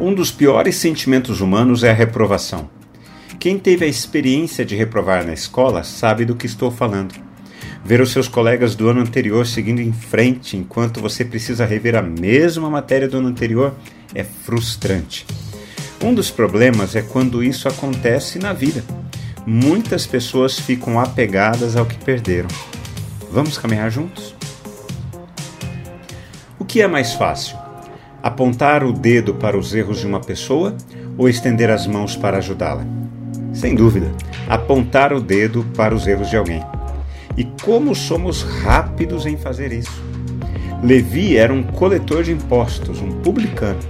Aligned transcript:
Um 0.00 0.12
dos 0.12 0.32
piores 0.32 0.76
sentimentos 0.76 1.40
humanos 1.40 1.84
é 1.84 1.90
a 1.90 1.94
reprovação. 1.94 2.68
Quem 3.38 3.58
teve 3.58 3.84
a 3.84 3.88
experiência 3.88 4.64
de 4.64 4.74
reprovar 4.74 5.24
na 5.24 5.32
escola 5.32 5.84
sabe 5.84 6.24
do 6.24 6.34
que 6.34 6.46
estou 6.46 6.70
falando. 6.70 7.14
Ver 7.84 8.00
os 8.00 8.10
seus 8.10 8.26
colegas 8.26 8.74
do 8.74 8.88
ano 8.88 9.00
anterior 9.00 9.46
seguindo 9.46 9.80
em 9.80 9.92
frente 9.92 10.56
enquanto 10.56 11.00
você 11.00 11.24
precisa 11.24 11.64
rever 11.64 11.94
a 11.94 12.02
mesma 12.02 12.68
matéria 12.68 13.06
do 13.06 13.18
ano 13.18 13.28
anterior 13.28 13.72
é 14.14 14.24
frustrante. 14.24 15.26
Um 16.02 16.12
dos 16.12 16.30
problemas 16.30 16.96
é 16.96 17.02
quando 17.02 17.44
isso 17.44 17.68
acontece 17.68 18.38
na 18.40 18.52
vida. 18.52 18.82
Muitas 19.46 20.06
pessoas 20.06 20.58
ficam 20.58 20.98
apegadas 20.98 21.76
ao 21.76 21.86
que 21.86 22.02
perderam. 22.02 22.48
Vamos 23.30 23.58
caminhar 23.58 23.90
juntos? 23.90 24.34
O 26.58 26.64
que 26.64 26.80
é 26.80 26.88
mais 26.88 27.12
fácil? 27.12 27.63
Apontar 28.24 28.82
o 28.82 28.90
dedo 28.90 29.34
para 29.34 29.54
os 29.54 29.74
erros 29.74 29.98
de 29.98 30.06
uma 30.06 30.18
pessoa 30.18 30.74
ou 31.18 31.28
estender 31.28 31.68
as 31.68 31.86
mãos 31.86 32.16
para 32.16 32.38
ajudá-la? 32.38 32.82
Sem 33.52 33.74
dúvida, 33.74 34.10
apontar 34.48 35.12
o 35.12 35.20
dedo 35.20 35.62
para 35.76 35.94
os 35.94 36.06
erros 36.06 36.30
de 36.30 36.36
alguém. 36.38 36.64
E 37.36 37.44
como 37.62 37.94
somos 37.94 38.42
rápidos 38.42 39.26
em 39.26 39.36
fazer 39.36 39.74
isso? 39.74 40.02
Levi 40.82 41.36
era 41.36 41.52
um 41.52 41.62
coletor 41.62 42.22
de 42.22 42.32
impostos, 42.32 42.98
um 42.98 43.10
publicano. 43.20 43.80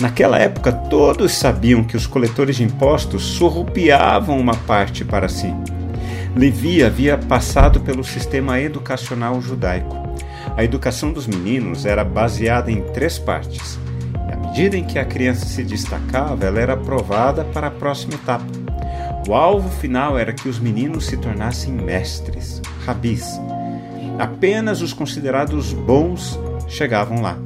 Naquela 0.00 0.36
época, 0.36 0.72
todos 0.72 1.34
sabiam 1.34 1.84
que 1.84 1.96
os 1.96 2.08
coletores 2.08 2.56
de 2.56 2.64
impostos 2.64 3.22
surrupiavam 3.22 4.36
uma 4.36 4.56
parte 4.56 5.04
para 5.04 5.28
si. 5.28 5.54
Levi 6.34 6.82
havia 6.82 7.16
passado 7.16 7.78
pelo 7.78 8.02
sistema 8.02 8.58
educacional 8.60 9.40
judaico. 9.40 10.06
A 10.56 10.64
educação 10.64 11.12
dos 11.12 11.26
meninos 11.26 11.84
era 11.84 12.02
baseada 12.02 12.72
em 12.72 12.80
três 12.92 13.18
partes. 13.18 13.78
À 14.32 14.36
medida 14.36 14.74
em 14.74 14.84
que 14.84 14.98
a 14.98 15.04
criança 15.04 15.44
se 15.44 15.62
destacava, 15.62 16.46
ela 16.46 16.58
era 16.58 16.72
aprovada 16.72 17.44
para 17.44 17.66
a 17.66 17.70
próxima 17.70 18.14
etapa. 18.14 18.46
O 19.28 19.34
alvo 19.34 19.68
final 19.68 20.18
era 20.18 20.32
que 20.32 20.48
os 20.48 20.58
meninos 20.58 21.06
se 21.06 21.18
tornassem 21.18 21.74
mestres, 21.74 22.62
rabis. 22.86 23.38
Apenas 24.18 24.80
os 24.80 24.94
considerados 24.94 25.74
bons 25.74 26.40
chegavam 26.66 27.20
lá. 27.20 27.36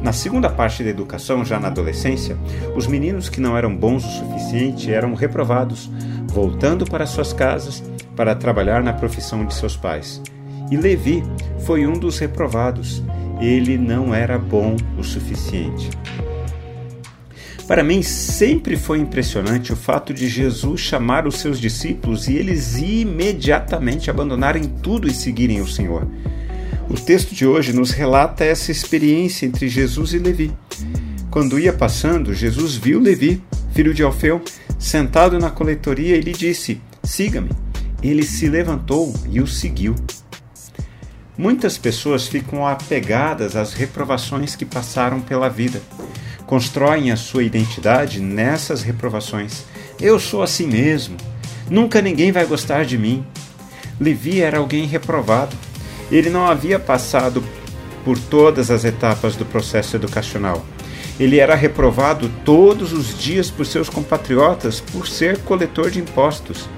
Na 0.00 0.12
segunda 0.12 0.48
parte 0.48 0.82
da 0.82 0.88
educação, 0.88 1.44
já 1.44 1.60
na 1.60 1.68
adolescência, 1.68 2.38
os 2.74 2.86
meninos 2.86 3.28
que 3.28 3.40
não 3.40 3.58
eram 3.58 3.76
bons 3.76 4.04
o 4.04 4.08
suficiente 4.08 4.90
eram 4.90 5.12
reprovados, 5.14 5.90
voltando 6.28 6.86
para 6.86 7.04
suas 7.04 7.34
casas 7.34 7.84
para 8.16 8.34
trabalhar 8.34 8.82
na 8.82 8.94
profissão 8.94 9.44
de 9.44 9.52
seus 9.52 9.76
pais. 9.76 10.22
E 10.72 10.76
Levi 10.78 11.22
foi 11.66 11.86
um 11.86 11.92
dos 11.92 12.18
reprovados. 12.18 13.02
Ele 13.38 13.76
não 13.76 14.14
era 14.14 14.38
bom 14.38 14.74
o 14.98 15.04
suficiente. 15.04 15.90
Para 17.68 17.84
mim, 17.84 18.00
sempre 18.00 18.78
foi 18.78 18.98
impressionante 18.98 19.70
o 19.70 19.76
fato 19.76 20.14
de 20.14 20.26
Jesus 20.26 20.80
chamar 20.80 21.26
os 21.26 21.36
seus 21.40 21.60
discípulos 21.60 22.26
e 22.26 22.36
eles 22.36 22.78
imediatamente 22.78 24.08
abandonarem 24.08 24.64
tudo 24.82 25.06
e 25.06 25.12
seguirem 25.12 25.60
o 25.60 25.68
Senhor. 25.68 26.08
O 26.88 26.94
texto 26.94 27.34
de 27.34 27.46
hoje 27.46 27.74
nos 27.74 27.90
relata 27.90 28.42
essa 28.42 28.72
experiência 28.72 29.44
entre 29.44 29.68
Jesus 29.68 30.14
e 30.14 30.18
Levi. 30.18 30.50
Quando 31.30 31.58
ia 31.58 31.74
passando, 31.74 32.32
Jesus 32.32 32.76
viu 32.76 32.98
Levi, 32.98 33.42
filho 33.74 33.92
de 33.92 34.02
Alfeu, 34.02 34.40
sentado 34.78 35.38
na 35.38 35.50
coletoria 35.50 36.16
e 36.16 36.22
lhe 36.22 36.32
disse: 36.32 36.80
Siga-me. 37.04 37.50
Ele 38.02 38.22
se 38.22 38.48
levantou 38.48 39.12
e 39.30 39.38
o 39.38 39.46
seguiu. 39.46 39.94
Muitas 41.36 41.78
pessoas 41.78 42.28
ficam 42.28 42.66
apegadas 42.66 43.56
às 43.56 43.72
reprovações 43.72 44.54
que 44.54 44.66
passaram 44.66 45.20
pela 45.20 45.48
vida. 45.48 45.80
Constroem 46.44 47.10
a 47.10 47.16
sua 47.16 47.42
identidade 47.42 48.20
nessas 48.20 48.82
reprovações. 48.82 49.64
Eu 49.98 50.20
sou 50.20 50.42
assim 50.42 50.66
mesmo. 50.66 51.16
Nunca 51.70 52.02
ninguém 52.02 52.30
vai 52.30 52.44
gostar 52.44 52.84
de 52.84 52.98
mim. 52.98 53.24
Levi 53.98 54.42
era 54.42 54.58
alguém 54.58 54.84
reprovado. 54.84 55.56
Ele 56.10 56.28
não 56.28 56.46
havia 56.46 56.78
passado 56.78 57.42
por 58.04 58.18
todas 58.18 58.70
as 58.70 58.84
etapas 58.84 59.34
do 59.34 59.46
processo 59.46 59.96
educacional. 59.96 60.62
Ele 61.18 61.38
era 61.38 61.54
reprovado 61.54 62.30
todos 62.44 62.92
os 62.92 63.18
dias 63.18 63.50
por 63.50 63.64
seus 63.64 63.88
compatriotas 63.88 64.80
por 64.80 65.08
ser 65.08 65.38
coletor 65.38 65.90
de 65.90 66.00
impostos. 66.00 66.68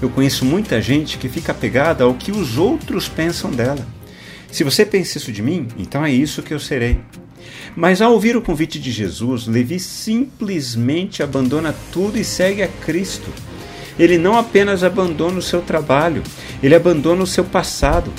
Eu 0.00 0.08
conheço 0.08 0.44
muita 0.44 0.80
gente 0.80 1.18
que 1.18 1.28
fica 1.28 1.50
apegada 1.50 2.04
ao 2.04 2.14
que 2.14 2.30
os 2.30 2.56
outros 2.56 3.08
pensam 3.08 3.50
dela. 3.50 3.84
Se 4.50 4.64
você 4.64 4.84
pensa 4.84 5.18
isso 5.18 5.30
de 5.30 5.42
mim, 5.42 5.68
então 5.78 6.04
é 6.04 6.10
isso 6.10 6.42
que 6.42 6.54
eu 6.54 6.58
serei. 6.58 6.98
Mas 7.76 8.00
ao 8.00 8.12
ouvir 8.12 8.36
o 8.36 8.42
convite 8.42 8.78
de 8.78 8.90
Jesus, 8.90 9.46
Levi 9.46 9.78
simplesmente 9.78 11.22
abandona 11.22 11.74
tudo 11.92 12.18
e 12.18 12.24
segue 12.24 12.62
a 12.62 12.68
Cristo. 12.68 13.30
Ele 13.98 14.16
não 14.16 14.38
apenas 14.38 14.82
abandona 14.82 15.38
o 15.38 15.42
seu 15.42 15.60
trabalho, 15.60 16.22
ele 16.62 16.74
abandona 16.74 17.22
o 17.22 17.26
seu 17.26 17.44
passado. 17.44 18.12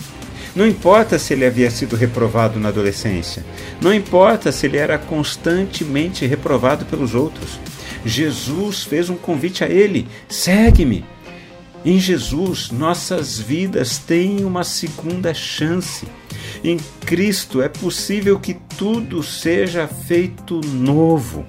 Não 0.56 0.68
importa 0.68 1.18
se 1.18 1.34
ele 1.34 1.46
havia 1.46 1.70
sido 1.72 1.96
reprovado 1.96 2.60
na 2.60 2.70
adolescência, 2.70 3.46
não 3.82 3.94
importa 3.94 4.52
se 4.52 4.66
ele 4.66 4.78
era 4.78 4.98
constantemente 4.98 6.26
reprovado 6.26 6.86
pelos 6.86 7.16
outros. 7.16 7.60
Jesus 8.06 8.84
fez 8.84 9.10
um 9.10 9.16
convite 9.16 9.64
a 9.64 9.68
ele: 9.68 10.08
segue-me. 10.28 11.06
Em 11.86 11.98
Jesus, 11.98 12.72
nossas 12.72 13.40
vidas 13.40 13.98
têm 13.98 14.44
uma 14.44 14.66
segunda 14.66 15.34
chance. 15.34 16.06
Em 16.62 16.78
Cristo 17.06 17.62
é 17.62 17.70
possível 17.70 18.38
que 18.38 18.54
tudo 18.54 19.24
seja 19.24 19.88
feito 19.88 20.60
novo. 20.60 21.46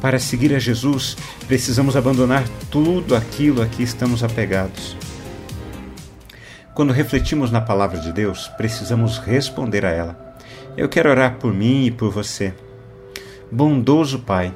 Para 0.00 0.18
seguir 0.18 0.52
a 0.54 0.58
Jesus, 0.58 1.16
precisamos 1.46 1.96
abandonar 1.96 2.44
tudo 2.70 3.14
aquilo 3.14 3.62
a 3.62 3.66
que 3.66 3.84
estamos 3.84 4.24
apegados. 4.24 4.96
Quando 6.74 6.92
refletimos 6.92 7.50
na 7.50 7.60
palavra 7.60 8.00
de 8.00 8.12
Deus, 8.12 8.48
precisamos 8.56 9.16
responder 9.16 9.86
a 9.86 9.90
ela. 9.90 10.36
Eu 10.76 10.88
quero 10.88 11.08
orar 11.08 11.38
por 11.38 11.54
mim 11.54 11.86
e 11.86 11.90
por 11.90 12.10
você. 12.10 12.52
Bondoso 13.50 14.18
Pai, 14.18 14.52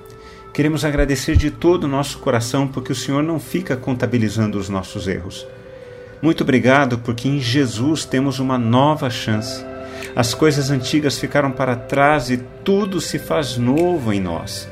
Queremos 0.53 0.85
agradecer 0.85 1.37
de 1.37 1.49
todo 1.49 1.85
o 1.85 1.89
nosso 1.89 2.19
coração 2.19 2.67
porque 2.67 2.91
o 2.91 2.95
Senhor 2.95 3.23
não 3.23 3.39
fica 3.39 3.77
contabilizando 3.77 4.59
os 4.59 4.69
nossos 4.69 5.07
erros. 5.07 5.47
Muito 6.21 6.43
obrigado 6.43 6.99
porque 6.99 7.29
em 7.29 7.41
Jesus 7.41 8.05
temos 8.05 8.41
uma 8.41 8.59
nova 8.59 9.09
chance. 9.09 9.65
As 10.15 10.35
coisas 10.35 10.71
antigas 10.71 11.19
ficaram 11.19 11.53
para 11.53 11.77
trás 11.77 12.31
e 12.31 12.39
tudo 12.65 13.01
se 13.01 13.19
faz 13.19 13.57
novo 13.57 14.13
em 14.13 14.21
nós. 14.21 14.69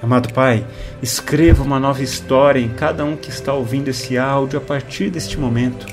Amado 0.00 0.32
Pai, 0.32 0.64
escreva 1.02 1.62
uma 1.62 1.80
nova 1.80 2.02
história 2.02 2.60
em 2.60 2.68
cada 2.68 3.04
um 3.04 3.16
que 3.16 3.30
está 3.30 3.52
ouvindo 3.52 3.88
esse 3.88 4.16
áudio 4.16 4.58
a 4.58 4.62
partir 4.62 5.10
deste 5.10 5.38
momento. 5.38 5.86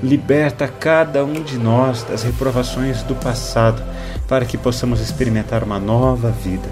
Liberta 0.00 0.68
cada 0.68 1.24
um 1.24 1.42
de 1.42 1.58
nós 1.58 2.04
das 2.04 2.22
reprovações 2.22 3.02
do 3.02 3.16
passado 3.16 3.82
para 4.28 4.44
que 4.44 4.56
possamos 4.56 5.00
experimentar 5.00 5.64
uma 5.64 5.78
nova 5.80 6.30
vida 6.30 6.70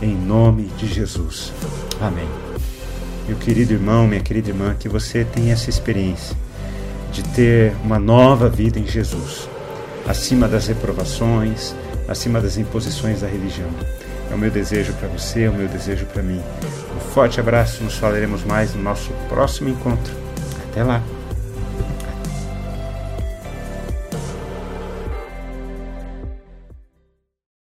em 0.00 0.14
nome 0.14 0.64
de 0.78 0.86
Jesus. 0.86 1.52
Amém. 2.00 2.28
Meu 3.26 3.36
querido 3.36 3.72
irmão, 3.72 4.06
minha 4.06 4.20
querida 4.20 4.48
irmã, 4.48 4.74
que 4.78 4.88
você 4.88 5.24
tenha 5.24 5.52
essa 5.52 5.68
experiência 5.68 6.36
de 7.12 7.22
ter 7.22 7.74
uma 7.84 7.98
nova 7.98 8.48
vida 8.48 8.78
em 8.78 8.86
Jesus, 8.86 9.48
acima 10.06 10.48
das 10.48 10.66
reprovações, 10.66 11.74
acima 12.06 12.40
das 12.40 12.56
imposições 12.56 13.20
da 13.20 13.26
religião. 13.26 13.68
É 14.30 14.34
o 14.34 14.38
meu 14.38 14.50
desejo 14.50 14.92
para 14.94 15.08
você, 15.08 15.42
é 15.42 15.50
o 15.50 15.54
meu 15.54 15.68
desejo 15.68 16.06
para 16.06 16.22
mim. 16.22 16.40
Um 16.96 17.00
forte 17.12 17.40
abraço, 17.40 17.82
nos 17.82 17.96
falaremos 17.96 18.44
mais 18.44 18.74
no 18.74 18.82
nosso 18.82 19.10
próximo 19.28 19.68
encontro. 19.68 20.14
Até 20.70 20.82
lá! 20.82 21.02